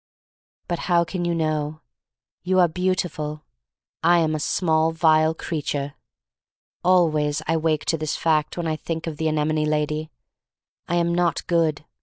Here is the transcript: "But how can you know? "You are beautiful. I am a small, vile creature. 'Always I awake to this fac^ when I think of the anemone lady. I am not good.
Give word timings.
"But 0.67 0.79
how 0.89 1.03
can 1.03 1.25
you 1.25 1.35
know? 1.35 1.81
"You 2.41 2.59
are 2.59 2.67
beautiful. 2.67 3.43
I 4.01 4.17
am 4.17 4.33
a 4.33 4.39
small, 4.39 4.91
vile 4.93 5.35
creature. 5.35 5.93
'Always 6.83 7.43
I 7.47 7.53
awake 7.53 7.85
to 7.85 7.99
this 7.99 8.17
fac^ 8.17 8.57
when 8.57 8.65
I 8.65 8.77
think 8.77 9.05
of 9.05 9.17
the 9.17 9.27
anemone 9.27 9.65
lady. 9.67 10.09
I 10.87 10.95
am 10.95 11.13
not 11.13 11.45
good. 11.45 11.85